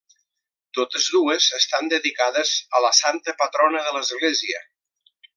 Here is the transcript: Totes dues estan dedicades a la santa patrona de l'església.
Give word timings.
Totes 0.77 1.09
dues 1.15 1.49
estan 1.57 1.91
dedicades 1.93 2.53
a 2.79 2.81
la 2.87 2.91
santa 3.03 3.35
patrona 3.43 3.83
de 3.89 3.93
l'església. 3.99 4.63